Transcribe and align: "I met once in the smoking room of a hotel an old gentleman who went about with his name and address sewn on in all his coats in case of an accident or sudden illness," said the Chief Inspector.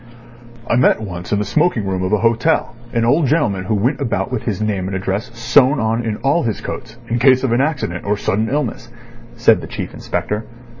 "I 0.67 0.77
met 0.77 0.99
once 0.99 1.31
in 1.31 1.37
the 1.37 1.45
smoking 1.45 1.85
room 1.85 2.01
of 2.01 2.11
a 2.11 2.17
hotel 2.17 2.75
an 2.91 3.05
old 3.05 3.27
gentleman 3.27 3.65
who 3.65 3.75
went 3.75 4.01
about 4.01 4.31
with 4.31 4.41
his 4.41 4.59
name 4.59 4.87
and 4.87 4.95
address 4.97 5.29
sewn 5.37 5.79
on 5.79 6.03
in 6.03 6.17
all 6.23 6.41
his 6.41 6.59
coats 6.59 6.97
in 7.07 7.19
case 7.19 7.43
of 7.43 7.51
an 7.51 7.61
accident 7.61 8.03
or 8.03 8.17
sudden 8.17 8.49
illness," 8.49 8.89
said 9.35 9.61
the 9.61 9.67
Chief 9.67 9.93
Inspector. 9.93 10.43